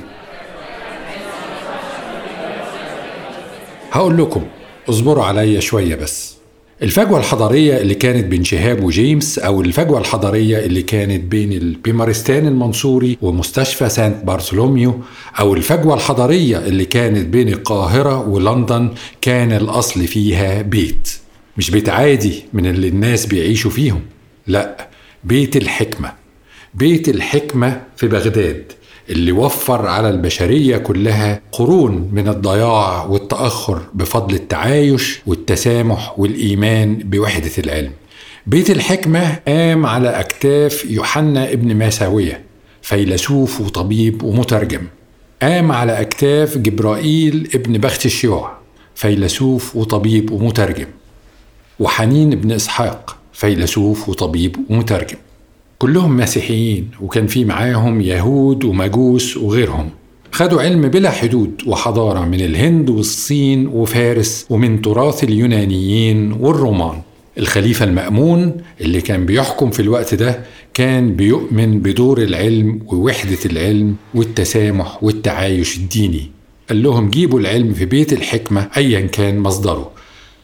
[3.92, 4.44] هقول لكم
[4.90, 6.33] اصبروا عليا شوية بس.
[6.84, 13.18] الفجوة الحضارية اللي كانت بين شهاب وجيمس أو الفجوة الحضارية اللي كانت بين البيمارستان المنصوري
[13.22, 15.00] ومستشفى سانت بارثولوميو
[15.40, 18.90] أو الفجوة الحضارية اللي كانت بين القاهرة ولندن
[19.22, 21.10] كان الأصل فيها بيت.
[21.58, 24.02] مش بيت عادي من اللي الناس بيعيشوا فيهم
[24.48, 24.90] لأ
[25.24, 26.14] بيت الحكمة.
[26.74, 28.72] بيت الحكمة في بغداد.
[29.10, 37.92] اللي وفر على البشرية كلها قرون من الضياع والتأخر بفضل التعايش والتسامح والإيمان بوحدة العلم.
[38.48, 42.44] بيت الحكمة قام على أكتاف يوحنا ابن ماساوية
[42.82, 44.82] فيلسوف وطبيب ومترجم.
[45.42, 48.52] قام على أكتاف جبرائيل ابن بخت الشيوع
[48.96, 50.88] فيلسوف وطبيب ومترجم.
[51.80, 55.18] وحنين ابن إسحاق فيلسوف وطبيب ومترجم.
[55.84, 59.90] كلهم مسيحيين وكان في معاهم يهود ومجوس وغيرهم.
[60.32, 67.02] خدوا علم بلا حدود وحضارة من الهند والصين وفارس ومن تراث اليونانيين والرومان.
[67.38, 70.44] الخليفة المأمون اللي كان بيحكم في الوقت ده
[70.74, 76.32] كان بيؤمن بدور العلم ووحدة العلم والتسامح والتعايش الديني.
[76.70, 79.92] قال لهم جيبوا العلم في بيت الحكمة أيا كان مصدره.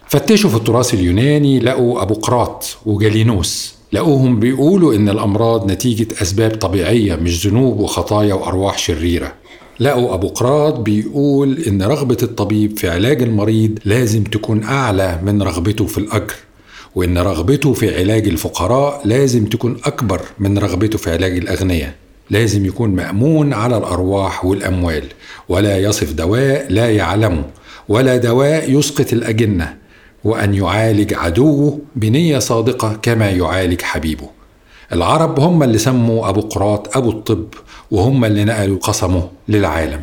[0.08, 3.79] فتشوا في التراث اليوناني لقوا أبوقراط وجالينوس.
[3.94, 9.34] لقوهم بيقولوا إن الأمراض نتيجة أسباب طبيعية مش ذنوب وخطايا وأرواح شريرة.
[9.80, 15.86] لقوا أبو قراط بيقول إن رغبة الطبيب في علاج المريض لازم تكون أعلى من رغبته
[15.86, 16.34] في الأجر
[16.96, 21.94] وإن رغبته في علاج الفقراء لازم تكون أكبر من رغبته في علاج الأغنياء.
[22.30, 25.04] لازم يكون مأمون على الأرواح والأموال
[25.50, 27.44] ولا يصف دواء لا يعلمه
[27.90, 29.78] ولا دواء يسقط الأجنة
[30.24, 34.30] وأن يعالج عدوه بنية صادقة كما يعالج حبيبه.
[34.94, 37.48] العرب هم اللي سموا أبو قراط أبو الطب
[37.92, 40.02] وهم اللي نقلوا قسمه للعالم.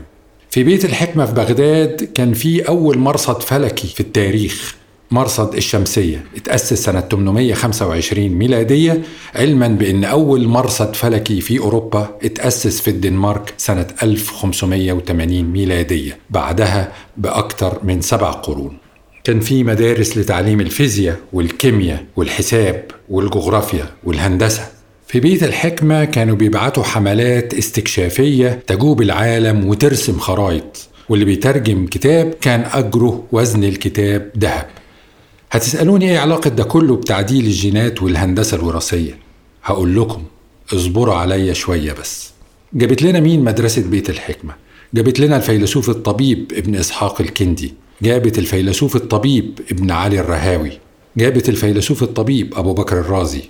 [0.50, 4.76] في بيت الحكمة في بغداد كان في أول مرصد فلكي في التاريخ
[5.11, 6.24] مرصد الشمسية.
[6.37, 9.02] اتأسس سنة 825 ميلادية
[9.35, 17.79] علما بأن أول مرصد فلكي في أوروبا اتأسس في الدنمارك سنة 1580 ميلادية بعدها بأكثر
[17.85, 18.86] من سبع قرون.
[19.26, 24.68] كان في مدارس لتعليم الفيزياء والكيمياء والحساب والجغرافيا والهندسة.
[25.06, 32.64] في بيت الحكمة كانوا بيبعتوا حملات استكشافية تجوب العالم وترسم خرايط واللي بيترجم كتاب كان
[32.72, 34.66] أجره وزن الكتاب ذهب.
[35.50, 39.18] هتسألوني إيه علاقة ده كله بتعديل الجينات والهندسة الوراثية؟
[39.64, 40.22] هقول لكم
[40.72, 42.30] اصبروا عليا شوية بس.
[42.74, 44.54] جابت لنا مين مدرسة بيت الحكمة؟
[44.94, 47.74] جابت لنا الفيلسوف الطبيب ابن إسحاق الكندي.
[48.02, 50.72] جابت الفيلسوف الطبيب ابن علي الرهاوي.
[51.16, 53.42] جابت الفيلسوف الطبيب أبو بكر الرازي.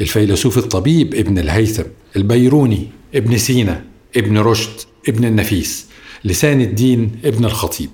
[0.00, 1.82] الفيلسوف الطبيب ابن الهيثم.
[2.16, 3.84] البيروني ابن سينا.
[4.16, 5.86] ابن رشد ابن النفيس.
[6.24, 7.90] لسان الدين ابن الخطيب.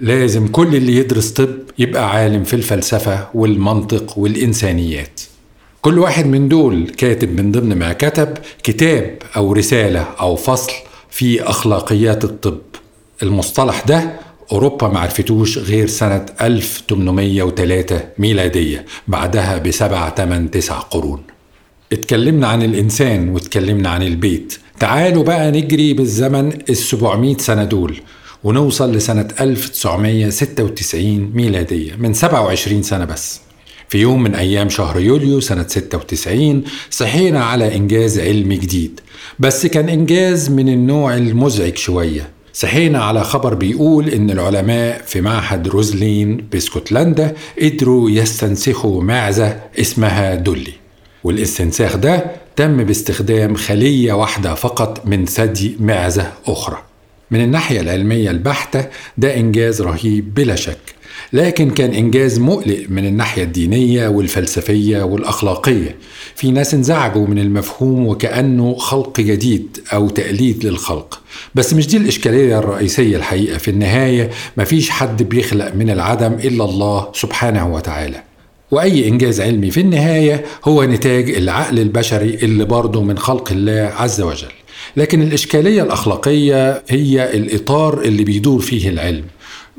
[0.00, 5.20] لازم كل اللي يدرس طب يبقى عالم في الفلسفة والمنطق والإنسانيات.
[5.82, 10.72] كل واحد من دول كاتب من ضمن ما كتب كتاب أو رسالة أو فصل
[11.10, 12.58] في أخلاقيات الطب.
[13.22, 21.22] المصطلح ده أوروبا ما عرفتوش غير سنة 1803 ميلادية بعدها بسبع تمن تسع قرون.
[21.92, 24.58] اتكلمنا عن الإنسان واتكلمنا عن البيت.
[24.80, 28.00] تعالوا بقى نجري بالزمن السبعمائة سنة دول
[28.44, 33.40] ونوصل لسنة 1996 ميلادية من 27 سنة بس.
[33.88, 39.00] في يوم من أيام شهر يوليو سنة 96 صحينا على إنجاز علمي جديد
[39.38, 42.37] بس كان إنجاز من النوع المزعج شوية.
[42.58, 50.72] صحينا على خبر بيقول إن العلماء في معهد روزلين باسكتلندا قدروا يستنسخوا معزة اسمها دولي.
[51.24, 52.24] والاستنساخ ده
[52.56, 56.82] تم باستخدام خلية واحدة فقط من ثدي معزة أخرى.
[57.30, 58.86] من الناحية العلمية البحتة
[59.18, 60.97] ده إنجاز رهيب بلا شك.
[61.32, 65.96] لكن كان إنجاز مقلق من الناحية الدينية والفلسفية والأخلاقية.
[66.34, 71.20] في ناس انزعجوا من المفهوم وكأنه خلق جديد أو تقليد للخلق.
[71.54, 73.58] بس مش دي الإشكالية الرئيسية الحقيقة.
[73.58, 78.22] في النهاية مفيش حد بيخلق من العدم إلا الله سبحانه وتعالى.
[78.70, 84.20] وأي إنجاز علمي في النهاية هو نتاج العقل البشري اللي برضه من خلق الله عز
[84.20, 84.48] وجل.
[84.96, 89.24] لكن الإشكالية الأخلاقية هي الإطار اللي بيدور فيه العلم.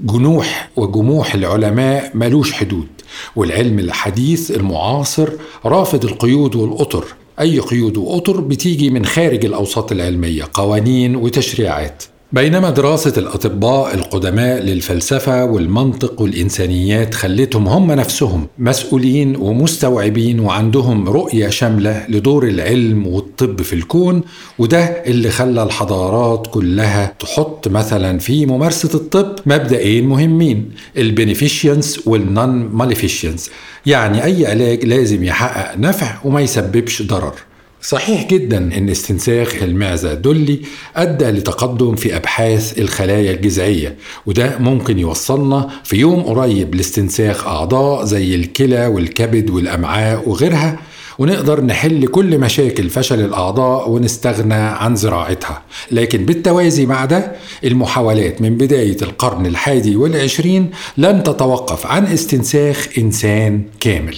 [0.03, 2.87] جنوح وجموح العلماء ملوش حدود
[3.35, 5.29] والعلم الحديث المعاصر
[5.65, 7.05] رافض القيود والأطر.
[7.39, 12.03] أي قيود وأطر بتيجي من خارج الأوساط العلمية قوانين وتشريعات.
[12.31, 22.05] بينما دراسة الأطباء القدماء للفلسفة والمنطق والإنسانيات خلتهم هم نفسهم مسؤولين ومستوعبين وعندهم رؤية شاملة
[22.09, 24.21] لدور العلم والطب في الكون
[24.59, 32.49] وده اللي خلى الحضارات كلها تحط مثلا في ممارسة الطب مبدئين مهمين ال beneficence وال
[32.49, 33.49] non-maleficence
[33.85, 37.33] يعني أي علاج لازم يحقق نفع وما يسببش ضرر.
[37.81, 40.59] صحيح جدا إن استنساخ المعزة دولي
[40.95, 48.35] أدى لتقدم في أبحاث الخلايا الجذعية وده ممكن يوصلنا في يوم قريب لاستنساخ أعضاء زي
[48.35, 50.79] الكلى والكبد والأمعاء وغيرها
[51.19, 55.61] ونقدر نحل كل مشاكل فشل الأعضاء ونستغنى عن زراعتها.
[55.91, 57.31] لكن بالتوازي مع ده
[57.63, 64.15] المحاولات من بداية القرن الحادي والعشرين لن تتوقف عن استنساخ إنسان كامل.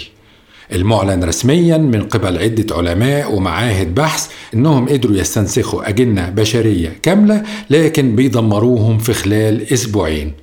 [0.71, 8.15] المعلن رسميا من قبل عدة علماء ومعاهد بحث إنهم قدروا يستنسخوا أجنة بشرية كاملة لكن
[8.15, 10.33] بيدمروهم في خلال أسبوعين.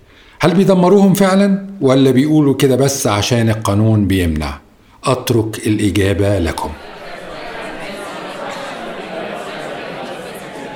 [0.40, 4.58] هل بيدمروهم فعلا؟ ولا بيقولوا كده بس عشان القانون بيمنع؟
[5.04, 6.70] أترك الإجابة لكم.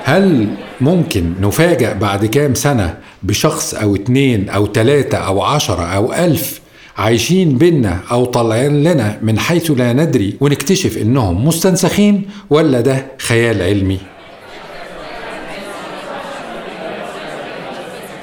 [0.03, 0.47] هل
[0.81, 6.62] ممكن نفاجأ بعد كام سنة بشخص أو اتنين أو تلاتة أو عشرة أو ألف
[6.97, 13.61] عايشين بينا أو طالعين لنا من حيث لا ندري ونكتشف إنهم مستنسخين ولا ده خيال
[13.61, 13.99] علمي؟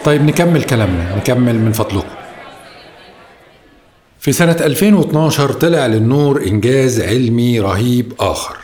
[0.05, 2.09] طيب نكمل كلامنا نكمل من فضلكم.
[4.21, 8.57] في سنة 2012 طلع للنور إنجاز علمي رهيب آخر.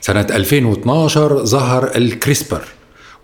[0.00, 2.62] سنة 2012 ظهر الكريسبر.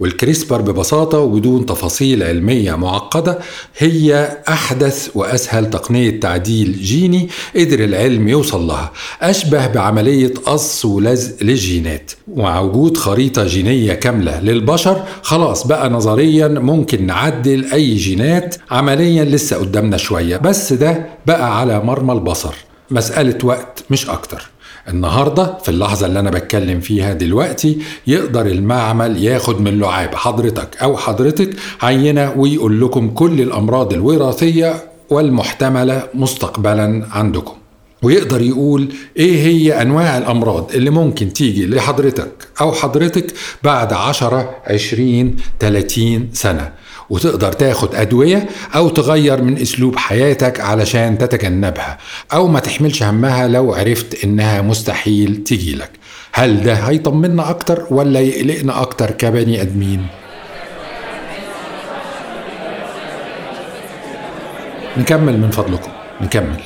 [0.01, 3.39] والكريسبر ببساطة وبدون تفاصيل علمية معقدة
[3.79, 12.13] هي أحدث وأسهل تقنية تعديل جيني قدر العلم يوصل لها أشبه بعملية قص ولزق للجينات.
[12.29, 18.57] ومع وجود خريطة جينية كاملة للبشر خلاص بقى نظريا ممكن نعدل أي جينات.
[18.71, 22.55] عمليا لسه قدامنا شوية بس ده بقى على مرمى البصر.
[22.91, 24.51] مسألة وقت مش أكتر.
[24.89, 30.97] النهاردة في اللحظة اللي أنا بتكلم فيها دلوقتي يقدر المعمل ياخد من لعاب حضرتك أو
[30.97, 31.51] حضرتك
[31.83, 34.75] عينة ويقول لكم كل الأمراض الوراثية
[35.11, 37.53] والمحتملة مستقبلا عندكم.
[38.03, 43.27] ويقدر يقول إيه هي أنواع الأمراض اللي ممكن تيجي لحضرتك أو حضرتك
[43.63, 46.73] بعد 10 20 30 سنة.
[47.11, 51.99] وتقدر تاخد أدوية أو تغير من أسلوب حياتك علشان تتجنبها
[52.33, 55.91] أو ما تحملش همها لو عرفت إنها مستحيل تجيلك
[56.33, 60.07] هل ده هيطمنا أكتر ولا يقلقنا أكتر كبني آدمين؟
[64.97, 65.91] نكمل من فضلكم.
[66.21, 66.61] نكمل.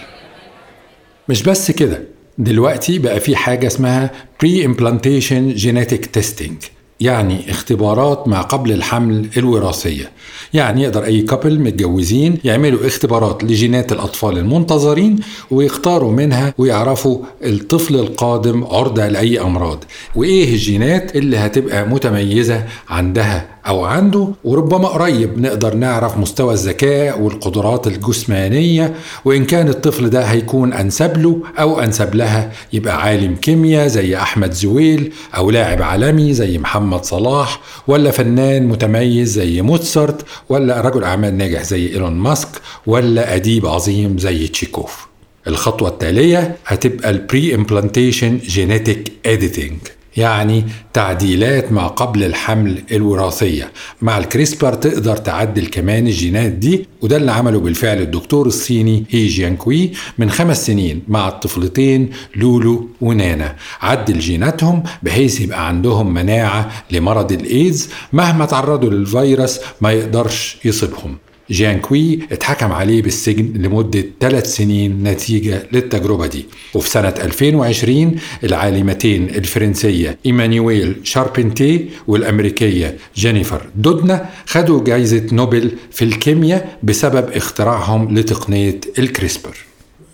[1.28, 2.02] مش بس كده
[2.38, 4.10] دلوقتي بقى في حاجة اسمها
[4.44, 6.77] pre-implantation genetic testing.
[7.00, 10.10] يعني اختبارات ما قبل الحمل الوراثية.
[10.54, 15.18] يعني يقدر أي كابل متجوزين يعملوا اختبارات لجينات الأطفال المنتظرين
[15.50, 19.84] ويختاروا منها ويعرفوا الطفل القادم عرضة لأي أمراض.
[20.16, 27.86] وإيه الجينات اللي هتبقى متميزة عندها؟ أو عنده وربما قريب نقدر نعرف مستوى الذكاء والقدرات
[27.86, 28.94] الجسمانية
[29.24, 34.52] وإن كان الطفل ده هيكون أنسب له أو أنسب لها يبقى عالم كيمياء زي أحمد
[34.52, 41.36] زويل أو لاعب عالمي زي محمد صلاح ولا فنان متميز زي موتسارت ولا رجل أعمال
[41.38, 42.48] ناجح زي إيلون ماسك
[42.86, 45.08] ولا أديب عظيم زي تشيكوف.
[45.46, 49.78] الخطوة التالية هتبقى ال pre-implantation genetic editing
[50.18, 53.72] يعني تعديلات ما قبل الحمل الوراثية.
[54.02, 59.26] مع ال CRISPR تقدر تعدل كمان الجينات دي وده اللي عمله بالفعل الدكتور الصيني هي
[59.26, 63.56] جيانكوي من خمس سنين مع الطفلتين لولو ونانا.
[63.80, 71.16] عدل جيناتهم بحيث يبقى عندهم مناعة لمرض الإيدز مهما تعرضوا للفيروس ما يقدرش يصيبهم.
[71.50, 76.46] جان كوي اتحكم عليه بالسجن لمدة ثلاث سنين نتيجة للتجربة دي.
[76.74, 86.78] وفي سنة 2020 العالمتين الفرنسية إيمانويل شاربنتي والأمريكية جينيفر دودنا خدوا جائزة نوبل في الكيمياء
[86.82, 89.67] بسبب اختراعهم لتقنية ال CRISPR.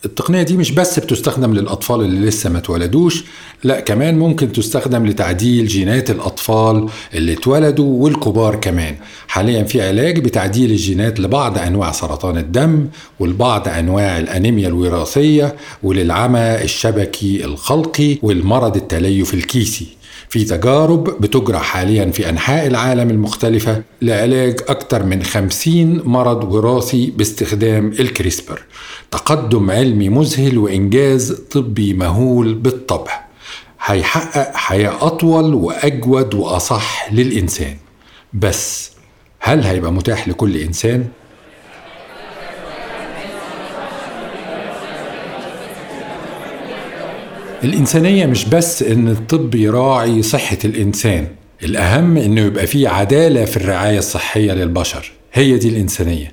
[0.04, 3.24] التقنية دي مش بس بتستخدم للأطفال اللي لسه ما اتولدوش
[3.64, 8.96] لا كمان ممكن تستخدم لتعديل جينات الأطفال اللي اتولدوا والكبار كمان.
[9.28, 12.86] حاليا في علاج بتعديل الجينات لبعض أنواع سرطان الدم
[13.20, 19.86] ولبعض أنواع الأنيميا الوراثية وللعمى الشبكي الخلقي والمرض التليف الكيسي.
[20.34, 27.92] في تجارب بتجرى حاليا في أنحاء العالم المختلفة لعلاج أكثر من خمسين مرض وراثي باستخدام
[28.00, 28.62] الكريسبر.
[29.10, 33.24] تقدم علمي مذهل وإنجاز طبي مهول بالطبع.
[33.84, 37.76] هيحقق حياة أطول وأجود وأصح للإنسان.
[38.32, 38.90] بس
[39.40, 41.08] هل هيبقى متاح لكل إنسان؟
[47.64, 51.26] الإنسانية مش بس إن الطب يراعي صحة الإنسان
[51.64, 55.12] الأهم إنه يبقى فيه عدالة في الرعاية الصحية للبشر.
[55.32, 56.32] هي دي الإنسانية.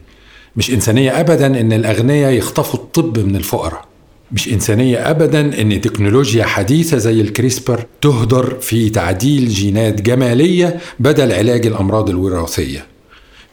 [0.55, 3.85] مش إنسانية أبدا إن الأغنياء يخطفوا الطب من الفقراء.
[4.31, 11.65] مش إنسانية أبدا إن تكنولوجيا حديثة زي الكريسبر تهدر في تعديل جينات جمالية بدل علاج
[11.67, 12.85] الأمراض الوراثية.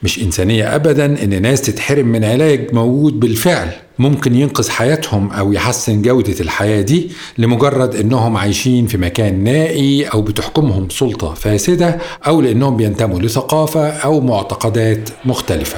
[0.03, 3.71] مش إنسانية أبدا إن ناس تتحرم من علاج موجود بالفعل.
[3.99, 10.21] ممكن ينقذ حياتهم أو يحسن جودة الحياة دي لمجرد إنهم عايشين في مكان نائي أو
[10.21, 15.77] بتحكمهم سلطة فاسدة أو لأنهم بينتموا لثقافة أو معتقدات مختلفة.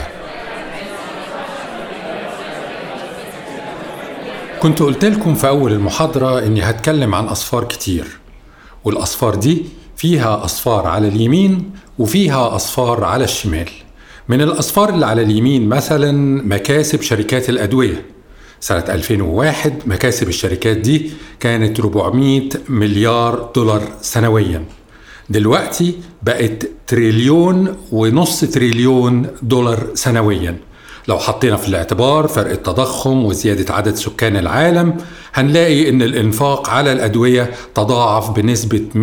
[4.60, 8.06] كنت قلت لكم في أول المحاضرة إني هتكلم عن أصفار كتير
[8.84, 9.66] والأصفار دي
[9.98, 13.70] فيها أصفار على اليمين وفيها أصفار على الشمال.
[14.30, 16.12] من الأصفار اللي على اليمين مثلا
[16.48, 18.06] مكاسب شركات الأدوية.
[18.60, 24.66] سنة 2001 مكاسب الشركات دي كانت 400 مليار دولار سنويا.
[25.30, 30.58] دلوقتي بقت تريليون ونص تريليون دولار سنويا.
[31.08, 34.98] لو حطينا في الاعتبار فرق التضخم وزيادة عدد سكان العالم
[35.34, 38.98] هنلاقي إن الإنفاق على الأدوية تضاعف بنسبة 100%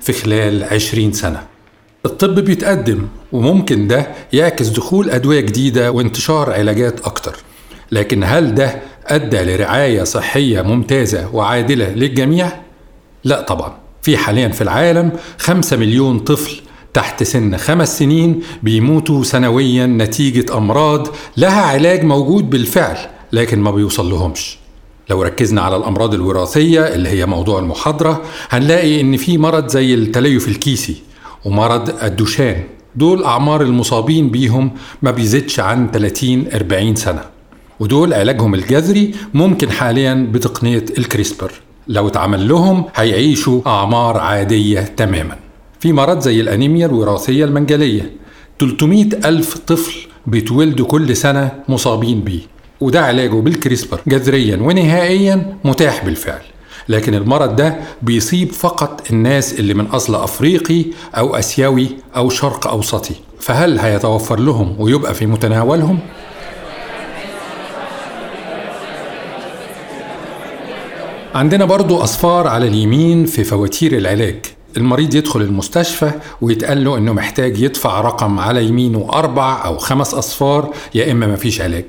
[0.00, 1.55] في خلال 20 سنة.
[2.06, 3.02] الطب بيتقدم
[3.32, 7.36] وممكن ده يعكس دخول أدوية جديدة وانتشار علاجات أكتر.
[7.92, 12.52] لكن هل ده أدى لرعاية صحية ممتازة وعادلة للجميع؟
[13.24, 13.72] لا طبعا.
[14.02, 16.60] في حاليا في العالم خمسة مليون طفل
[16.94, 22.96] تحت سن خمس سنين بيموتوا سنويا نتيجة أمراض لها علاج موجود بالفعل
[23.32, 24.58] لكن ما بيوصل لهمش
[25.10, 30.48] لو ركزنا على الأمراض الوراثية اللي هي موضوع المحاضرة هنلاقي إن في مرض زي التليف
[30.48, 30.96] الكيسي
[31.46, 32.56] ومرض الدوشان.
[32.96, 34.70] دول أعمار المصابين بيهم
[35.02, 37.20] ما بيزيدش عن 30-40 سنة.
[37.80, 41.52] ودول علاجهم الجذري ممكن حاليا بتقنية الكريسبر.
[41.88, 45.36] لو اتعمل لهم هيعيشوا أعمار عادية تماما.
[45.80, 48.10] في مرض زي الأنيميا الوراثية المنجلية.
[48.58, 49.94] 300 ألف طفل
[50.26, 52.40] بيتولدوا كل سنة مصابين بيه.
[52.80, 56.42] وده علاجه بالكريسبر جذريا ونهائيا متاح بالفعل.
[56.88, 60.84] لكن المرض ده بيصيب فقط الناس اللي من أصل أفريقي
[61.14, 63.14] أو أسيوي أو شرق أوسطي.
[63.40, 65.98] فهل هيتوفر لهم ويبقى في متناولهم؟
[71.34, 74.36] عندنا برضو أصفار على اليمين في فواتير العلاج.
[74.76, 76.10] المريض يدخل المستشفى
[76.40, 81.60] ويتقال له إنه محتاج يدفع رقم على يمينه أربع أو خمس أصفار يا إما مفيش
[81.60, 81.84] علاج.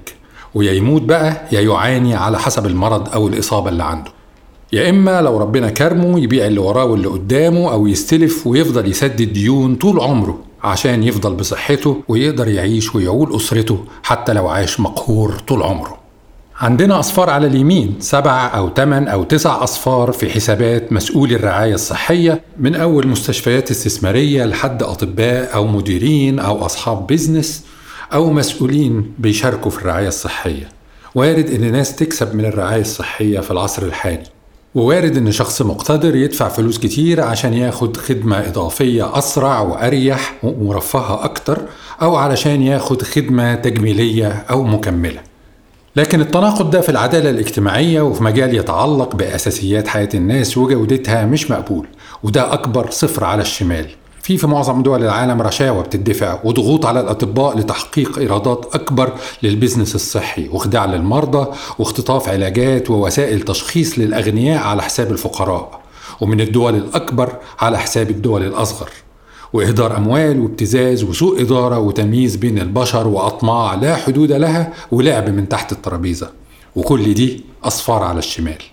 [0.55, 4.11] ويا يموت بقى يا يعاني على حسب المرض أو الإصابة اللي عنده.
[4.73, 9.75] يا إما لو ربنا كرمه يبيع اللي وراه واللي قدامه أو يستلف ويفضل يسدد ديون
[9.75, 15.97] طول عمره عشان يفضل بصحته ويقدر يعيش ويعول أسرته حتى لو عاش مقهور طول عمره.
[16.59, 22.41] عندنا أصفار على اليمين سبع أو ثمان أو تسع أصفار في حسابات مسؤولي الرعاية الصحية
[22.59, 27.63] من أول مستشفيات استثمارية لحد أطباء أو مديرين أو أصحاب بيزنس
[28.13, 30.69] أو مسؤولين بيشاركوا في الرعاية الصحية.
[31.15, 34.36] وارد إن ناس تكسب من الرعاية الصحية في العصر الحالي.
[34.75, 41.61] ووارد إن شخص مقتدر يدفع فلوس كتير عشان ياخد خدمة إضافية أسرع وأريح ومرفهة أكتر
[42.01, 45.19] أو علشان ياخد خدمة تجميلية أو مكملة.
[45.95, 51.87] لكن التناقض ده في العدالة الاجتماعية وفي مجال يتعلق بأساسيات حياة الناس وجودتها مش مقبول
[52.23, 53.85] وده أكبر صفر على الشمال.
[54.27, 59.13] في في معظم دول العالم رشاوى بتدفع وضغوط على الأطباء لتحقيق إيرادات أكبر
[59.43, 65.81] للبزنس الصحي وخداع للمرضى واختطاف علاجات ووسائل تشخيص للأغنياء على حساب الفقراء
[66.21, 68.89] ومن الدول الأكبر على حساب الدول الأصغر.
[69.53, 75.71] وإهدار أموال وابتزاز وسوء إدارة وتمييز بين البشر وأطماع لا حدود لها ولعب من تحت
[75.71, 76.29] الترابيزة.
[76.75, 78.63] وكل دي أصفار على الشمال.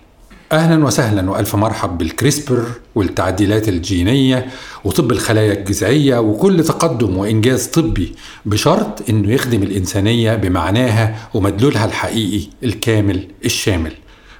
[0.51, 2.65] أهلا وسهلا وألف مرحب بالكريسبر
[2.95, 4.47] والتعديلات الجينية
[4.83, 8.15] وطب الخلايا الجذعية وكل تقدم وإنجاز طبي
[8.45, 13.91] بشرط إنه يخدم الإنسانية بمعناها ومدلولها الحقيقي الكامل الشامل.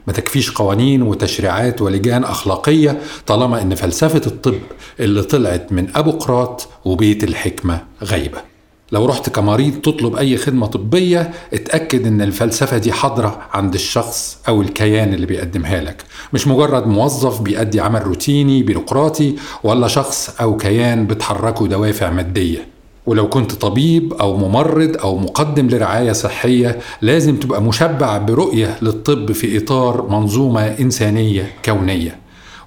[0.08, 4.60] ما تكفيش قوانين وتشريعات ولجان أخلاقية طالما إن فلسفة الطب
[5.00, 8.55] اللي طلعت من أبو قراط وبيت الحكمة غايبة.
[8.92, 14.62] لو رحت كمريض تطلب أي خدمة طبية اتأكد إن الفلسفة دي حاضرة عند الشخص أو
[14.62, 16.04] الكيان اللي بيقدمها لك.
[16.34, 22.68] مش مجرد موظف بيأدي عمل روتيني بيروقراطي ولا شخص أو كيان بتحركه دوافع مادية.
[23.06, 29.58] ولو كنت طبيب أو ممرض أو مقدم لرعاية صحية لازم تبقى مشبع برؤية للطب في
[29.58, 32.18] إطار منظومة إنسانية كونية.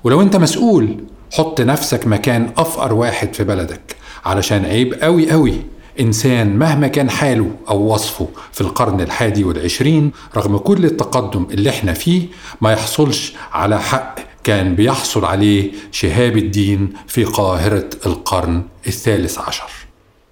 [0.04, 0.96] ولو أنت مسؤول
[1.32, 5.54] حط نفسك مكان أفقر واحد في بلدك علشان عيب قوي قوي
[6.00, 11.92] إنسان مهما كان حاله أو وصفه في القرن الحادي والعشرين رغم كل التقدم اللي إحنا
[11.92, 12.26] فيه
[12.60, 19.70] ما يحصلش على حق كان بيحصل عليه شهاب الدين في قاهرة القرن الثالث عشر.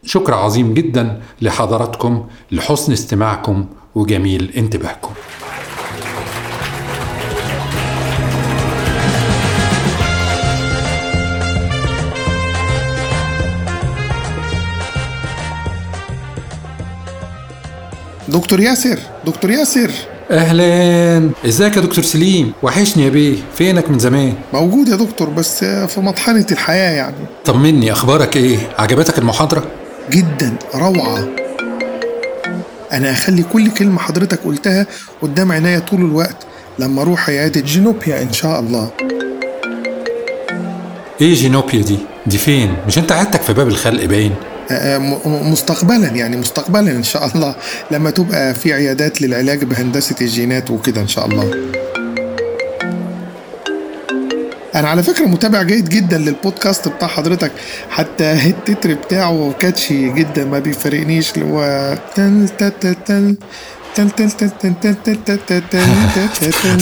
[0.04, 5.10] شكر عظيم جدا لحضراتكم لحسن استماعكم وجميل انتباهكم.
[18.28, 19.90] دكتور ياسر دكتور ياسر.
[20.30, 21.30] أهلا.
[21.46, 23.36] إزيك يا دكتور سليم؟ وحشني يا بيه.
[23.54, 27.16] فينك من زمان؟ موجود يا دكتور بس في مطحنة الحياة يعني.
[27.44, 29.64] طمني أخبارك إيه؟ عجبتك المحاضرة؟
[30.10, 31.28] جدا روعة.
[32.92, 34.86] أنا هخلي كل كلمة حضرتك قلتها
[35.22, 36.36] قدام عينيا طول الوقت
[36.78, 38.90] لما أروح عيادة جينوبيا إن شاء الله.
[41.20, 44.34] إيه جينوبيا دي؟ دي فين؟ مش أنت عادتك في باب الخلق باين؟
[45.26, 47.54] مستقبلا يعني مستقبلا ان شاء الله
[47.90, 51.50] لما تبقى في عيادات للعلاج بهندسه الجينات وكده ان شاء الله
[54.74, 57.52] أنا على فكره متابع جيد جدا للبودكاست بتاع حضرتك
[57.90, 61.94] حتى التتر بتاعه كاتشي جدا ما بيفارقنيش اللي هو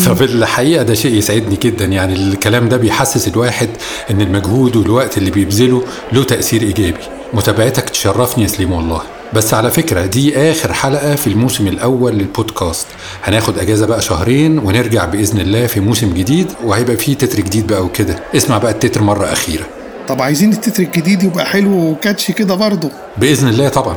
[0.06, 3.68] طب الحقيقة ده شيء يسعدني جدا يعني الكلام ده بيحسس الواحد
[4.10, 7.00] ان المجهود والوقت اللي بيبذله له تاثير ايجابي
[7.34, 9.02] متابعتك تشرفني يا سليم والله.
[9.32, 12.86] بس على فكرة دي آخر حلقة في الموسم الأول للبودكاست.
[13.24, 17.84] هناخد أجازة بقى شهرين ونرجع بإذن الله في موسم جديد وهيبقى فيه تتر جديد بقى
[17.84, 18.18] وكده.
[18.36, 19.64] اسمع بقى التتر مرة أخيرة.
[20.08, 22.90] طب عايزين التتر الجديد يبقى حلو وكاتشي كده برضه.
[23.18, 23.96] بإذن الله طبعا.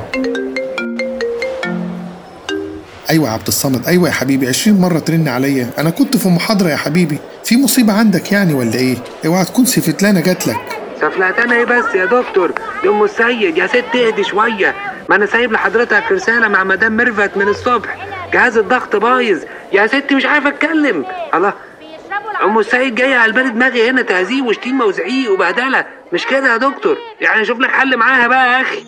[3.09, 3.87] أيوه يا عبد الصمد.
[3.87, 4.47] أيوه يا حبيبي.
[4.47, 5.69] 20 مرة ترن عليا.
[5.77, 7.17] أنا كنت في محاضرة يا حبيبي.
[7.43, 10.57] في مصيبة عندك يعني ولا إيه؟ اوعى تكون سفيتلانا جات لك
[11.01, 12.51] سفيتلانا إيه بس يا دكتور؟
[12.83, 14.75] دي ام السيد يا ست اهدي شوية.
[15.09, 17.97] ما أنا سايب لحضرتك رسالة مع مدام ميرفت من الصبح.
[18.33, 19.43] جهاز الضغط بايظ.
[19.73, 21.05] يا ست مش عارف أتكلم.
[21.33, 21.53] الله.
[22.43, 25.85] أم السيد جاية على بالي دماغي هنا تهزيق وشتيمة وزعيق وبهدلة.
[26.13, 28.83] مش كده يا دكتور؟ يعني شوف لك حل معاها بقى يا أخي.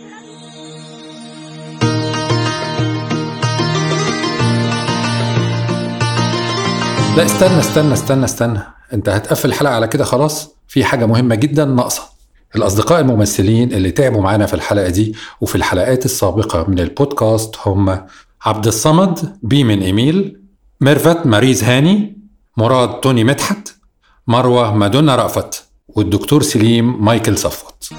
[7.17, 8.78] لا استنى استنى استنى استنى.
[8.93, 12.01] انت هتقفل الحلقة على كده خلاص في حاجة مهمة جدا ناقصة.
[12.55, 18.05] الأصدقاء الممثلين اللي تعبوا معانا في الحلقة دي وفي الحلقات السابقة من البودكاست هم
[18.45, 20.41] عبد الصمد بيمن إيميل
[20.81, 22.17] ميرفت ماريز هاني
[22.57, 23.75] مراد توني مدحت
[24.27, 27.89] مروة مادونا رأفت والدكتور سليم مايكل صفوت.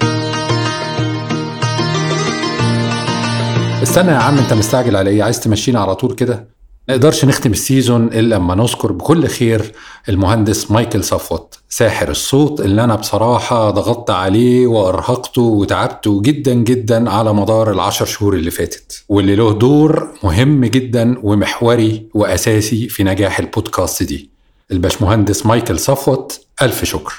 [3.83, 6.47] استنى يا عم انت مستعجل على إيه؟ عايز تمشينا على طول كده؟
[6.89, 9.71] نقدرش نختم ال season إلا لما نذكر بكل خير
[10.09, 17.33] المهندس مايكل صفوت ساحر الصوت اللي أنا بصراحة ضغطت عليه وأرهقته وتعبته جدا جدا على
[17.33, 24.03] مدار العشر شهور اللي فاتت واللي له دور مهم جدا ومحوري وأساسي في نجاح البودكاست
[24.03, 24.29] دي.
[24.71, 27.13] الباشمهندس مايكل صفوت ألف شكر.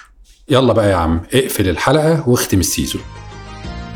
[0.49, 3.03] يلا بقى يا عم اقفل الحلقة واختم ال season.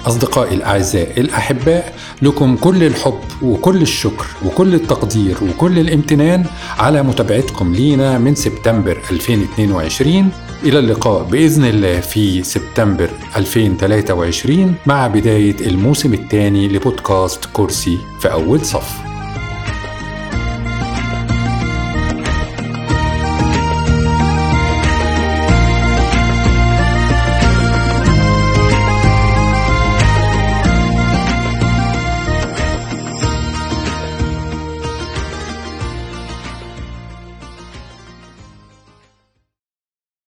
[0.06, 6.44] أصدقائي الأعزاء الأحباء لكم كل الحب وكل الشكر وكل التقدير وكل الامتنان
[6.78, 10.28] على متابعتكم لينا من سبتمبر 2022
[10.64, 18.60] إلى اللقاء بإذن الله في سبتمبر 2023 مع بداية الموسم الثاني لبودكاست كرسي في أول
[18.64, 19.15] صف.